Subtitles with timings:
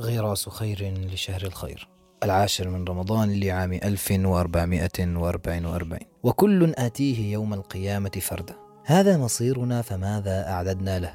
[0.00, 1.88] غراس خير لشهر الخير.
[2.22, 8.56] العاشر من رمضان لعام 1444 وكل آتيه يوم القيامة فردا.
[8.84, 11.14] هذا مصيرنا فماذا أعددنا له؟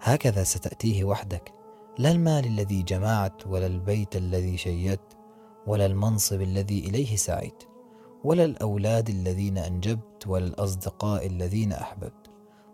[0.00, 1.52] هكذا ستأتيه وحدك.
[1.98, 5.16] لا المال الذي جمعت ولا البيت الذي شيدت
[5.66, 7.64] ولا المنصب الذي إليه سعيت
[8.24, 12.21] ولا الأولاد الذين أنجبت ولا الأصدقاء الذين أحببت.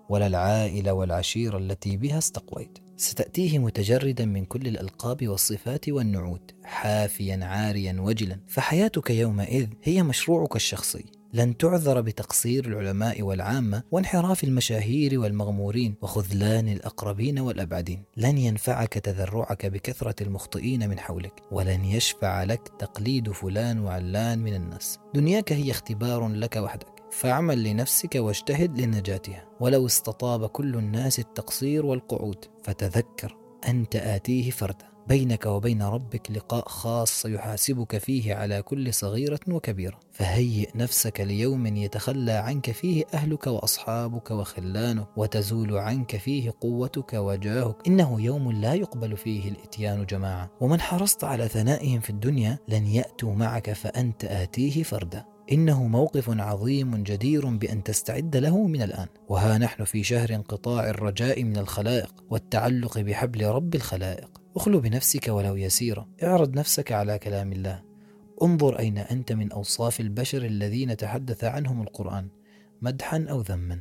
[0.08, 2.78] ولا العائلة والعشيرة التي بها استقويت.
[2.96, 8.40] ستأتيه متجردا من كل الألقاب والصفات والنعوت حافيا عاريا وجلا.
[8.48, 11.04] فحياتك يومئذ هي مشروعك الشخصي.
[11.32, 18.04] لن تعذر بتقصير العلماء والعامة وانحراف المشاهير والمغمورين وخذلان الأقربين والأبعدين.
[18.16, 24.98] لن ينفعك تذرعك بكثرة المخطئين من حولك ولن يشفع لك تقليد فلان وعلان من الناس.
[25.14, 26.97] دنياك هي اختبار لك وحدك.
[27.10, 29.44] فاعمل لنفسك واجتهد لنجاتها.
[29.60, 33.36] ولو استطاب كل الناس التقصير والقعود فتذكر
[33.68, 34.88] أنت آتيه فردا.
[35.08, 40.00] بينك وبين ربك لقاء خاص يحاسبك فيه على كل صغيرة وكبيرة.
[40.12, 47.76] فهيئ نفسك ليوم يتخلى عنك فيه أهلك وأصحابك وخلانك وتزول عنك فيه قوتك وجاهك.
[47.86, 50.50] إنه يوم لا يقبل فيه الإتيان جماعة.
[50.60, 55.24] ومن حرصت على ثنائهم في الدنيا لن يأتوا معك فأنت آتيه فردا.
[55.52, 59.06] إنه موقف عظيم جدير بأن تستعد له من الآن.
[59.28, 64.30] وها نحن في شهر انقطاع الرجاء من الخلائق والتعلق بحبل رب الخلائق.
[64.56, 66.08] اخلو بنفسك ولو يسيرا.
[66.22, 67.82] اعرض نفسك على كلام الله.
[68.42, 72.28] انظر أين أنت من أوصاف البشر الذين تحدث عنهم القرآن
[72.82, 73.80] مدحا أو ذما.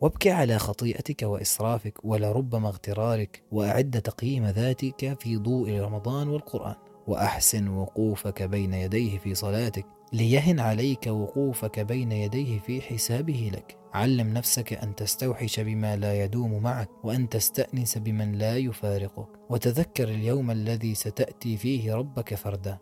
[0.00, 6.74] وابكي على خطيئتك وإسرافك ولربما اغترارك وأعد تقييم ذاتك في ضوء رمضان والقرآن.
[7.06, 9.97] وأحسن وقوفك بين يديه في صلاتك.
[10.12, 13.76] ليهن عليك وقوفك بين يديه في حسابه لك.
[13.94, 19.28] علم نفسك أن تستوحش بما لا يدوم معك وأن تستأنس بمن لا يفارقك.
[19.50, 22.78] وتذكر اليوم الذي ستأتي فيه ربك فردا.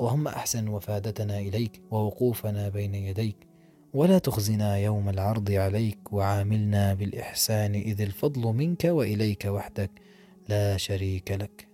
[0.00, 3.46] اللهم أحسن وفادتنا إليك ووقوفنا بين يديك.
[3.94, 9.90] ولا تخزنا يوم العرض عليك وعاملنا بالإحسان إذ الفضل منك وإليك وحدك
[10.48, 11.69] لا شريك لك.